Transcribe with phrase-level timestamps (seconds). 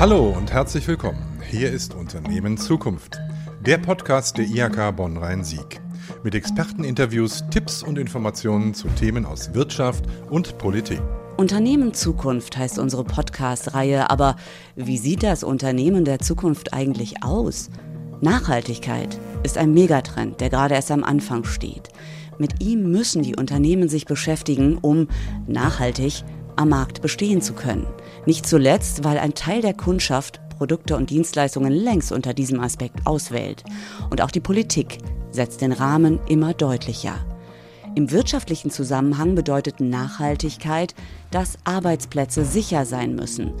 [0.00, 1.18] Hallo und herzlich willkommen.
[1.50, 3.18] Hier ist Unternehmen Zukunft,
[3.66, 5.80] der Podcast der IHK Bonn-Rhein-Sieg.
[6.22, 11.02] Mit Experteninterviews, Tipps und Informationen zu Themen aus Wirtschaft und Politik.
[11.36, 14.36] Unternehmen Zukunft heißt unsere Podcast-Reihe, aber
[14.76, 17.68] wie sieht das Unternehmen der Zukunft eigentlich aus?
[18.20, 21.88] Nachhaltigkeit ist ein Megatrend, der gerade erst am Anfang steht.
[22.38, 25.08] Mit ihm müssen die Unternehmen sich beschäftigen, um
[25.48, 26.22] nachhaltig
[26.54, 27.88] am Markt bestehen zu können.
[28.26, 33.62] Nicht zuletzt, weil ein Teil der Kundschaft Produkte und Dienstleistungen längst unter diesem Aspekt auswählt.
[34.10, 34.98] Und auch die Politik
[35.30, 37.14] setzt den Rahmen immer deutlicher.
[37.94, 40.94] Im wirtschaftlichen Zusammenhang bedeutet Nachhaltigkeit,
[41.30, 43.52] dass Arbeitsplätze sicher sein müssen.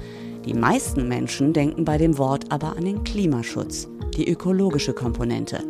[0.44, 5.62] Die meisten Menschen denken bei dem Wort aber an den Klimaschutz, die ökologische Komponente.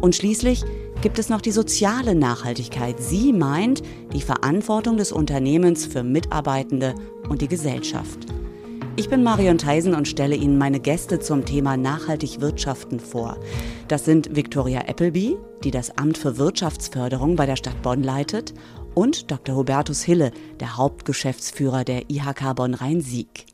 [0.00, 0.64] Und schließlich
[1.02, 3.00] gibt es noch die soziale Nachhaltigkeit.
[3.00, 3.82] Sie meint
[4.12, 6.94] die Verantwortung des Unternehmens für Mitarbeitende
[7.28, 8.26] und die Gesellschaft.
[8.96, 13.38] Ich bin Marion Theisen und stelle Ihnen meine Gäste zum Thema nachhaltig wirtschaften vor.
[13.88, 18.52] Das sind Victoria Appleby, die das Amt für Wirtschaftsförderung bei der Stadt Bonn leitet,
[18.92, 19.56] und Dr.
[19.56, 23.46] Hubertus Hille, der Hauptgeschäftsführer der IHK Bonn-Rhein-Sieg.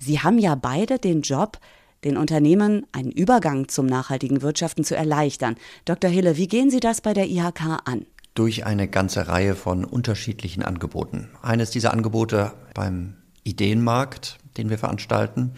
[0.00, 1.58] Sie haben ja beide den Job,
[2.04, 5.56] den Unternehmen einen Übergang zum nachhaltigen Wirtschaften zu erleichtern.
[5.84, 6.10] Dr.
[6.10, 8.06] Hille, wie gehen Sie das bei der IHK an?
[8.34, 11.28] Durch eine ganze Reihe von unterschiedlichen Angeboten.
[11.42, 15.52] Eines dieser Angebote beim Ideenmarkt, den wir veranstalten,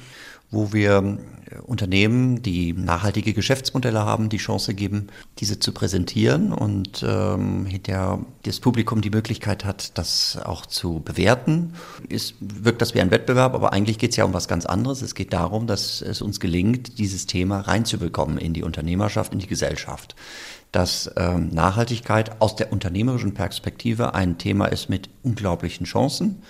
[0.51, 1.19] wo wir
[1.51, 8.21] äh, Unternehmen, die nachhaltige Geschäftsmodelle haben, die Chance geben, diese zu präsentieren und ähm, hinterher
[8.45, 11.75] das Publikum die Möglichkeit hat, das auch zu bewerten.
[12.09, 15.03] Es wirkt das wie ein Wettbewerb, aber eigentlich geht es ja um was ganz anderes.
[15.03, 19.47] Es geht darum, dass es uns gelingt, dieses Thema reinzubekommen in die Unternehmerschaft, in die
[19.47, 20.15] Gesellschaft.
[20.73, 26.43] Dass ähm, Nachhaltigkeit aus der unternehmerischen Perspektive ein Thema ist mit unglaublichen Chancen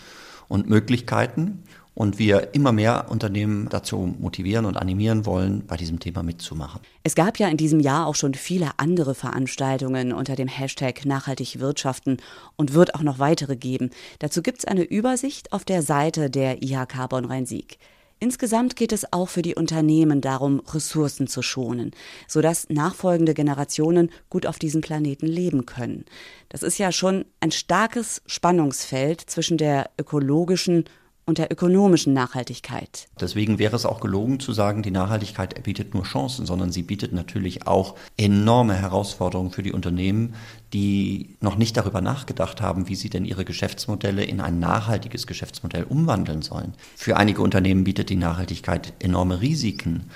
[0.49, 1.63] und Möglichkeiten
[1.97, 6.83] und wir immer mehr Unternehmen dazu motivieren und animieren wollen, bei diesem Thema mitzumachen.
[7.05, 11.59] Es gab ja in diesem Jahr auch schon viele andere Veranstaltungen unter dem Hashtag Nachhaltig
[11.59, 12.19] Wirtschaften
[12.57, 13.91] und wird auch noch weitere geben.
[14.19, 17.79] Dazu gibt es eine Übersicht auf der Seite der IHK Bonn-Rhein-Sieg.
[18.19, 21.91] Insgesamt geht es auch für die Unternehmen darum, Ressourcen zu schonen,
[22.27, 26.07] sodass nachfolgende Generationen gut auf diesem Planeten leben können.
[26.49, 30.85] Das ist ja schon ein starkes Spannungsfeld zwischen der ökologischen
[31.27, 33.09] und der ökonomischen Nachhaltigkeit.
[33.21, 37.13] Deswegen wäre es auch gelogen zu sagen, die Nachhaltigkeit bietet nur Chancen, sondern sie bietet
[37.13, 40.35] natürlich auch enorme Herausforderungen für die Unternehmen,
[40.73, 45.83] die noch nicht darüber nachgedacht haben, wie sie denn ihre Geschäftsmodelle in ein nachhaltiges Geschäftsmodell
[45.83, 46.75] umwandeln sollen.
[46.95, 50.11] Für einige Unternehmen bietet die Nachhaltigkeit enorme Risiken,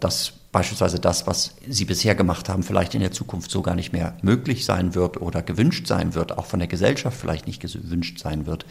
[0.00, 3.92] dass beispielsweise das, was sie bisher gemacht haben, vielleicht in der Zukunft so gar nicht
[3.92, 8.18] mehr möglich sein wird oder gewünscht sein wird, auch von der Gesellschaft vielleicht nicht gewünscht
[8.18, 8.64] sein wird.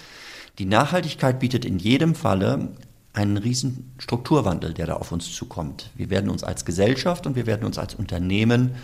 [0.59, 2.69] Die Nachhaltigkeit bietet in jedem Falle
[3.13, 5.89] einen riesen Strukturwandel, der da auf uns zukommt.
[5.95, 8.75] Wir werden uns als Gesellschaft und wir werden uns als Unternehmen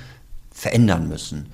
[0.51, 1.47] verändern müssen.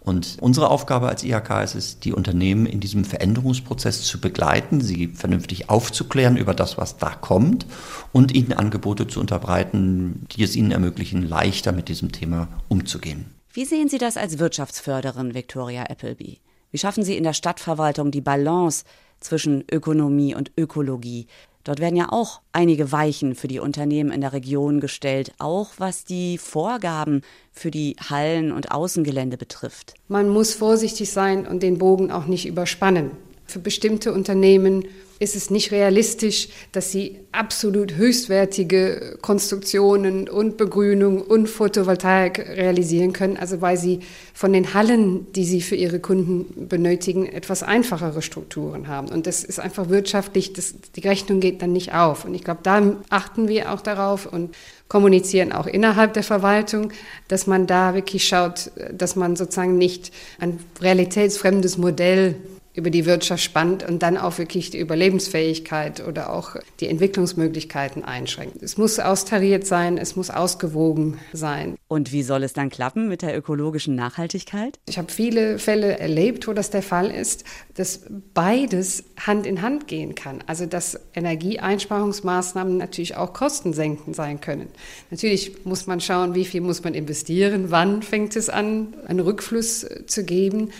[0.00, 5.08] Und unsere Aufgabe als IHK ist es, die Unternehmen in diesem Veränderungsprozess zu begleiten, sie
[5.08, 7.66] vernünftig aufzuklären über das, was da kommt
[8.10, 13.26] und ihnen Angebote zu unterbreiten, die es ihnen ermöglichen, leichter mit diesem Thema umzugehen.
[13.52, 16.40] Wie sehen Sie das als Wirtschaftsförderin, Victoria Appleby?
[16.70, 18.84] Wie schaffen Sie in der Stadtverwaltung die Balance
[19.20, 21.26] zwischen Ökonomie und Ökologie.
[21.64, 26.04] Dort werden ja auch einige Weichen für die Unternehmen in der Region gestellt, auch was
[26.04, 27.20] die Vorgaben
[27.52, 29.94] für die Hallen und Außengelände betrifft.
[30.08, 33.10] Man muss vorsichtig sein und den Bogen auch nicht überspannen.
[33.50, 34.84] Für bestimmte Unternehmen
[35.18, 43.36] ist es nicht realistisch, dass sie absolut höchstwertige Konstruktionen und Begrünung und Photovoltaik realisieren können,
[43.36, 44.00] also weil sie
[44.32, 49.08] von den Hallen, die sie für ihre Kunden benötigen, etwas einfachere Strukturen haben.
[49.08, 52.24] Und das ist einfach wirtschaftlich, das, die Rechnung geht dann nicht auf.
[52.24, 54.54] Und ich glaube, da achten wir auch darauf und
[54.88, 56.92] kommunizieren auch innerhalb der Verwaltung,
[57.26, 62.36] dass man da wirklich schaut, dass man sozusagen nicht ein realitätsfremdes Modell
[62.72, 68.62] über die Wirtschaft spannt und dann auch wirklich die Überlebensfähigkeit oder auch die Entwicklungsmöglichkeiten einschränkt.
[68.62, 71.76] Es muss austariert sein, es muss ausgewogen sein.
[71.88, 74.78] Und wie soll es dann klappen mit der ökologischen Nachhaltigkeit?
[74.88, 77.42] Ich habe viele Fälle erlebt, wo das der Fall ist,
[77.74, 78.02] dass
[78.34, 80.44] beides Hand in Hand gehen kann.
[80.46, 84.68] Also dass Energieeinsparungsmaßnahmen natürlich auch kostensenkend sein können.
[85.10, 89.86] Natürlich muss man schauen, wie viel muss man investieren, wann fängt es an, einen Rückfluss
[90.06, 90.70] zu geben.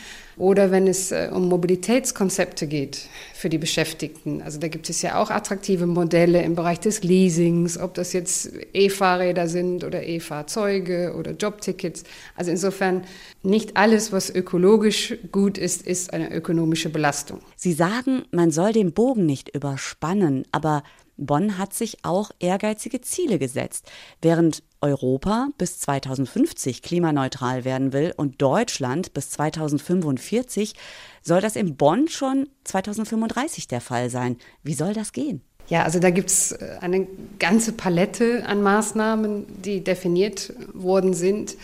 [0.40, 3.02] Oder wenn es äh, um Mobilitätskonzepte geht
[3.34, 4.40] für die Beschäftigten.
[4.40, 8.50] Also da gibt es ja auch attraktive Modelle im Bereich des Leasings, ob das jetzt
[8.72, 12.04] E-Fahrräder sind oder E-Fahrzeuge oder Jobtickets.
[12.36, 13.04] Also insofern
[13.42, 17.40] nicht alles, was ökologisch gut ist, ist eine ökonomische Belastung.
[17.54, 20.84] Sie sagen, man soll den Bogen nicht überspannen, aber
[21.18, 23.90] Bonn hat sich auch ehrgeizige Ziele gesetzt.
[24.22, 30.74] Während Europa bis 2050 klimaneutral werden will und Deutschland bis 2045,
[31.22, 34.36] soll das in Bonn schon 2035 der Fall sein.
[34.62, 35.42] Wie soll das gehen?
[35.68, 37.06] Ja, also da gibt es äh, eine
[37.38, 41.56] ganze Palette an Maßnahmen, die definiert worden sind.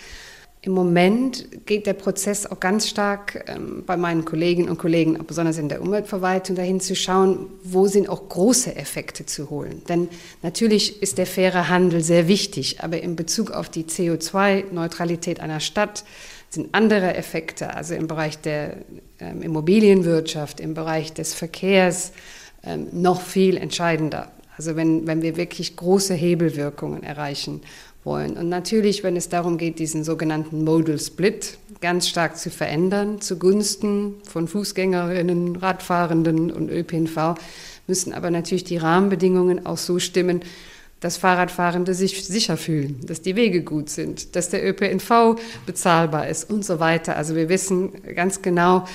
[0.66, 5.58] Im Moment geht der Prozess auch ganz stark ähm, bei meinen Kolleginnen und Kollegen, besonders
[5.58, 9.82] in der Umweltverwaltung, dahin zu schauen, wo sind auch große Effekte zu holen.
[9.88, 10.08] Denn
[10.42, 16.02] natürlich ist der faire Handel sehr wichtig, aber in Bezug auf die CO2-Neutralität einer Stadt
[16.50, 18.78] sind andere Effekte, also im Bereich der
[19.20, 22.10] ähm, Immobilienwirtschaft, im Bereich des Verkehrs,
[22.64, 24.32] ähm, noch viel entscheidender.
[24.56, 27.60] Also wenn, wenn wir wirklich große Hebelwirkungen erreichen
[28.06, 28.38] wollen.
[28.38, 34.14] Und natürlich, wenn es darum geht, diesen sogenannten Modal Split ganz stark zu verändern, zugunsten
[34.24, 37.34] von Fußgängerinnen, Radfahrenden und ÖPNV,
[37.86, 40.40] müssen aber natürlich die Rahmenbedingungen auch so stimmen,
[41.00, 46.48] dass Fahrradfahrende sich sicher fühlen, dass die Wege gut sind, dass der ÖPNV bezahlbar ist
[46.48, 47.16] und so weiter.
[47.16, 48.86] Also wir wissen ganz genau,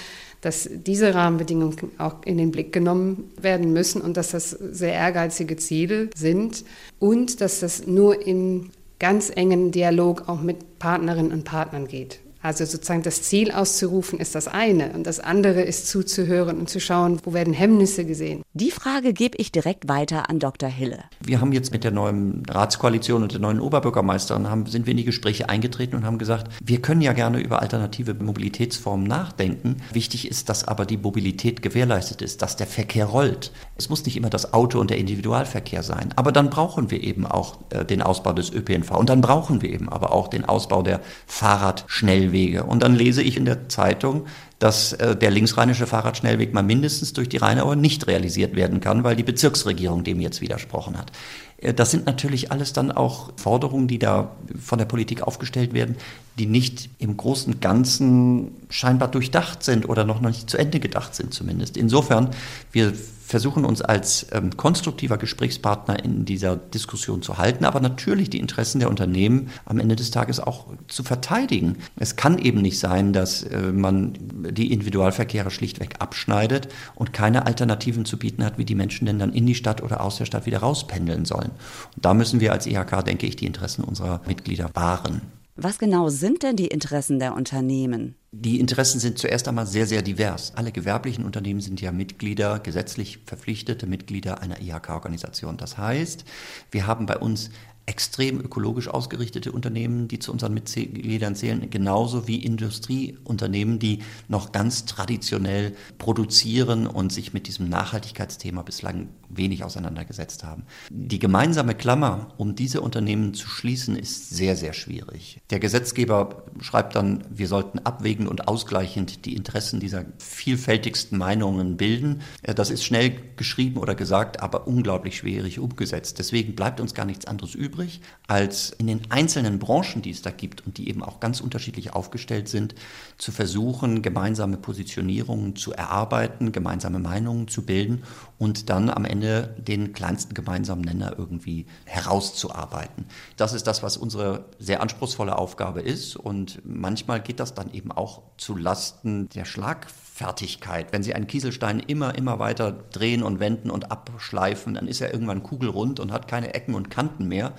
[0.41, 5.55] dass diese Rahmenbedingungen auch in den Blick genommen werden müssen und dass das sehr ehrgeizige
[5.57, 6.65] Ziele sind
[6.97, 8.71] und dass das nur in
[9.01, 12.19] ganz engen Dialog auch mit Partnerinnen und Partnern geht.
[12.43, 16.79] Also sozusagen das Ziel auszurufen ist das eine und das andere ist zuzuhören und zu
[16.79, 18.41] schauen, wo werden Hemmnisse gesehen.
[18.53, 20.67] Die Frage gebe ich direkt weiter an Dr.
[20.67, 21.03] Hille.
[21.23, 24.97] Wir haben jetzt mit der neuen Ratskoalition und der neuen Oberbürgermeisterin haben, sind wir in
[24.97, 29.77] die Gespräche eingetreten und haben gesagt, wir können ja gerne über alternative Mobilitätsformen nachdenken.
[29.94, 33.51] Wichtig ist, dass aber die Mobilität gewährleistet ist, dass der Verkehr rollt.
[33.77, 37.27] Es muss nicht immer das Auto und der Individualverkehr sein, aber dann brauchen wir eben
[37.27, 40.81] auch äh, den Ausbau des ÖPNV und dann brauchen wir eben aber auch den Ausbau
[40.81, 42.31] der Fahrradschnellwege.
[42.31, 42.63] Schnellwege.
[42.63, 44.25] Und dann lese ich in der Zeitung,
[44.60, 49.16] dass äh, der linksrheinische Fahrradschnellweg mal mindestens durch die Rheinauer nicht realisiert werden kann, weil
[49.16, 51.12] die Bezirksregierung dem jetzt widersprochen hat.
[51.57, 55.95] Äh, das sind natürlich alles dann auch Forderungen, die da von der Politik aufgestellt werden,
[56.38, 61.33] die nicht im großen Ganzen scheinbar durchdacht sind oder noch nicht zu Ende gedacht sind
[61.33, 61.75] zumindest.
[61.78, 62.30] Insofern,
[62.72, 62.94] wir
[63.31, 68.80] versuchen uns als ähm, konstruktiver Gesprächspartner in dieser Diskussion zu halten, aber natürlich die Interessen
[68.80, 71.78] der Unternehmen am Ende des Tages auch zu verteidigen.
[71.95, 78.04] Es kann eben nicht sein, dass äh, man die Individualverkehre schlichtweg abschneidet und keine Alternativen
[78.04, 80.45] zu bieten hat, wie die Menschen denn dann in die Stadt oder aus der Stadt
[80.45, 81.51] wieder rauspendeln sollen.
[81.95, 85.22] Und da müssen wir als IHK, denke ich, die Interessen unserer Mitglieder wahren.
[85.56, 88.15] Was genau sind denn die Interessen der Unternehmen?
[88.31, 90.53] Die Interessen sind zuerst einmal sehr, sehr divers.
[90.56, 95.57] Alle gewerblichen Unternehmen sind ja Mitglieder, gesetzlich verpflichtete Mitglieder einer IHK-Organisation.
[95.57, 96.24] Das heißt,
[96.71, 97.50] wir haben bei uns
[97.91, 103.99] extrem ökologisch ausgerichtete Unternehmen, die zu unseren Mitgliedern zählen, genauso wie Industrieunternehmen, die
[104.29, 110.63] noch ganz traditionell produzieren und sich mit diesem Nachhaltigkeitsthema bislang wenig auseinandergesetzt haben.
[110.89, 115.41] Die gemeinsame Klammer, um diese Unternehmen zu schließen, ist sehr, sehr schwierig.
[115.49, 122.21] Der Gesetzgeber schreibt dann, wir sollten abwägend und ausgleichend die Interessen dieser vielfältigsten Meinungen bilden.
[122.44, 126.19] Das ist schnell geschrieben oder gesagt, aber unglaublich schwierig umgesetzt.
[126.19, 130.22] Deswegen bleibt uns gar nichts anderes übrig übrig, als in den einzelnen Branchen, die es
[130.22, 132.75] da gibt und die eben auch ganz unterschiedlich aufgestellt sind,
[133.18, 138.04] zu versuchen, gemeinsame Positionierungen zu erarbeiten, gemeinsame Meinungen zu bilden
[138.38, 143.06] und dann am Ende den kleinsten gemeinsamen Nenner irgendwie herauszuarbeiten.
[143.35, 147.92] Das ist das, was unsere sehr anspruchsvolle Aufgabe ist und manchmal geht das dann eben
[147.92, 150.94] auch zu Lasten der Schlagfertigkeit.
[150.94, 155.14] Wenn Sie einen Kieselstein immer, immer weiter drehen und wenden und abschleifen, dann ist er
[155.14, 157.54] irgendwann kugelrund und hat keine Ecken und Kanten mehr.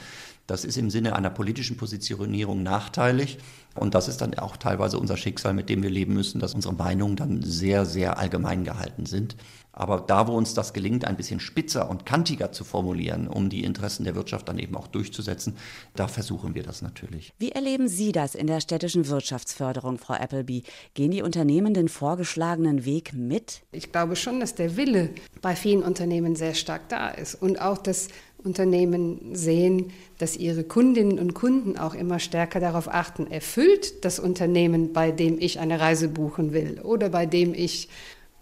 [0.53, 3.39] Das ist im Sinne einer politischen Positionierung nachteilig.
[3.75, 6.75] Und das ist dann auch teilweise unser Schicksal, mit dem wir leben müssen, dass unsere
[6.75, 9.35] Meinungen dann sehr, sehr allgemein gehalten sind.
[9.73, 13.65] Aber da, wo uns das gelingt, ein bisschen spitzer und kantiger zu formulieren, um die
[13.65, 15.57] Interessen der Wirtschaft dann eben auch durchzusetzen,
[15.95, 17.33] da versuchen wir das natürlich.
[17.39, 20.63] Wie erleben Sie das in der städtischen Wirtschaftsförderung, Frau Appleby?
[20.95, 23.63] Gehen die Unternehmen den vorgeschlagenen Weg mit?
[23.73, 25.11] Ich glaube schon, dass der Wille
[25.41, 28.09] bei vielen Unternehmen sehr stark da ist und auch das
[28.45, 34.93] Unternehmen sehen, dass ihre Kundinnen und Kunden auch immer stärker darauf achten, erfüllt das Unternehmen,
[34.93, 37.89] bei dem ich eine Reise buchen will oder bei dem ich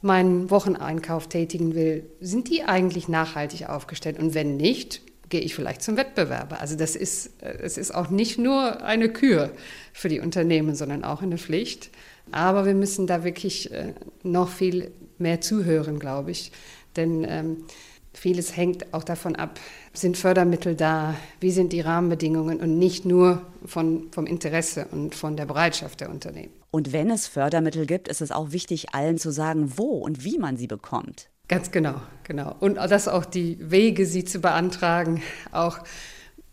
[0.02, 4.18] meinen Wocheneinkauf tätigen will, sind die eigentlich nachhaltig aufgestellt?
[4.18, 6.60] Und wenn nicht, gehe ich vielleicht zum Wettbewerber.
[6.60, 9.50] Also das ist, es ist auch nicht nur eine Kür
[9.92, 11.90] für die Unternehmen, sondern auch eine Pflicht.
[12.32, 16.52] Aber wir müssen da wirklich äh, noch viel mehr zuhören, glaube ich.
[16.96, 17.64] Denn ähm,
[18.12, 19.60] Vieles hängt auch davon ab,
[19.92, 25.36] sind Fördermittel da, wie sind die Rahmenbedingungen und nicht nur von, vom Interesse und von
[25.36, 26.59] der Bereitschaft der Unternehmen.
[26.70, 30.38] Und wenn es Fördermittel gibt, ist es auch wichtig, allen zu sagen, wo und wie
[30.38, 31.28] man sie bekommt.
[31.48, 32.54] Ganz genau, genau.
[32.60, 35.80] Und dass auch die Wege, sie zu beantragen, auch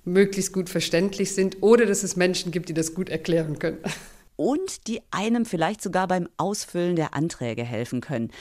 [0.06, 3.78] möglichst gut verständlich sind oder dass es Menschen gibt, die das gut erklären können.
[4.36, 8.32] Und die einem vielleicht sogar beim Ausfüllen der Anträge helfen können.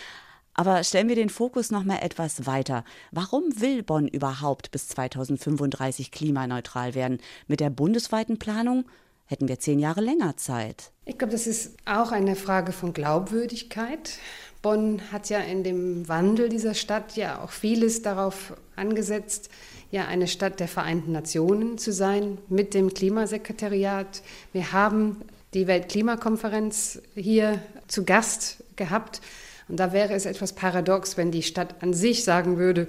[0.54, 2.84] Aber stellen wir den Fokus noch mal etwas weiter.
[3.10, 7.18] Warum will Bonn überhaupt bis 2035 klimaneutral werden?
[7.46, 8.86] Mit der bundesweiten Planung
[9.26, 10.90] hätten wir zehn Jahre länger Zeit.
[11.04, 14.18] Ich glaube, das ist auch eine Frage von Glaubwürdigkeit.
[14.62, 19.50] Bonn hat ja in dem Wandel dieser Stadt ja auch vieles darauf angesetzt,
[19.90, 24.22] ja eine Stadt der Vereinten Nationen zu sein mit dem Klimasekretariat.
[24.52, 25.22] Wir haben
[25.54, 29.20] die Weltklimakonferenz hier zu Gast gehabt.
[29.68, 32.88] Und da wäre es etwas paradox, wenn die Stadt an sich sagen würde,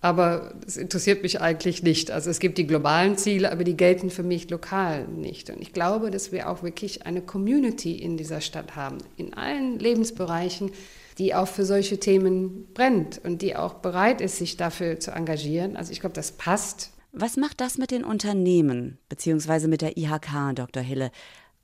[0.00, 2.10] aber das interessiert mich eigentlich nicht.
[2.10, 5.50] Also es gibt die globalen Ziele, aber die gelten für mich lokal nicht.
[5.50, 9.78] Und ich glaube, dass wir auch wirklich eine Community in dieser Stadt haben, in allen
[9.78, 10.72] Lebensbereichen,
[11.18, 15.76] die auch für solche Themen brennt und die auch bereit ist, sich dafür zu engagieren.
[15.76, 16.92] Also ich glaube, das passt.
[17.12, 20.82] Was macht das mit den Unternehmen, beziehungsweise mit der IHK, Dr.
[20.82, 21.10] Hille?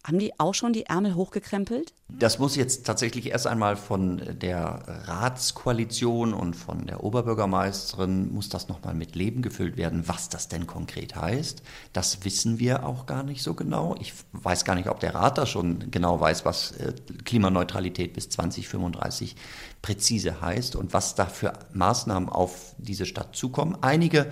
[0.06, 1.92] Haben die auch schon die Ärmel hochgekrempelt?
[2.08, 8.68] Das muss jetzt tatsächlich erst einmal von der Ratskoalition und von der Oberbürgermeisterin muss das
[8.68, 11.60] nochmal mit Leben gefüllt werden, was das denn konkret heißt.
[11.92, 13.96] Das wissen wir auch gar nicht so genau.
[13.98, 16.92] Ich weiß gar nicht, ob der Rat da schon genau weiß, was äh,
[17.24, 19.34] Klimaneutralität bis 2035
[19.82, 23.76] präzise heißt und was da für Maßnahmen auf diese Stadt zukommen.
[23.82, 24.26] Einige